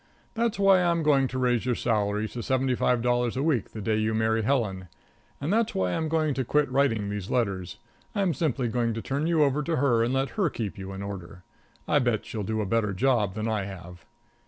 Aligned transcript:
That's 0.33 0.57
why 0.57 0.81
I'm 0.81 1.03
going 1.03 1.27
to 1.27 1.37
raise 1.37 1.67
your 1.67 1.75
salary 1.75 2.27
to 2.29 2.41
seventy 2.41 2.73
five 2.73 3.03
dollars 3.03 3.37
a 3.37 3.43
week 3.43 3.69
the 3.69 3.81
day 3.81 3.97
you 3.97 4.15
marry 4.15 4.41
Helen, 4.41 4.87
and 5.39 5.53
that's 5.53 5.75
why 5.75 5.93
I'm 5.93 6.09
going 6.09 6.33
to 6.33 6.43
quit 6.43 6.71
writing 6.71 7.07
these 7.09 7.29
letters 7.29 7.77
I'm 8.15 8.33
simply 8.33 8.67
going 8.67 8.95
to 8.95 9.01
turn 9.03 9.27
you 9.27 9.43
over 9.43 9.61
to 9.61 9.75
her 9.75 10.03
and 10.03 10.11
let 10.11 10.29
her 10.31 10.49
keep 10.49 10.75
you 10.75 10.91
in 10.91 11.03
order. 11.03 11.43
I 11.87 11.99
bet 11.99 12.25
she'll 12.25 12.41
do 12.41 12.61
a 12.61 12.65
better 12.65 12.93
job 12.93 13.35
than 13.35 13.47
I 13.47 13.65
have. 13.65 14.03